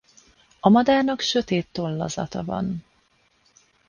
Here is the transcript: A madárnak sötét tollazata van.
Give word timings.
A 0.59 0.69
madárnak 0.69 1.19
sötét 1.19 1.67
tollazata 1.71 2.43
van. 2.43 2.83